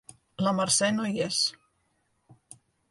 La 0.47 0.53
Mercè 0.59 0.89
no 0.95 1.05
hi 1.11 1.23
és. 1.27 1.43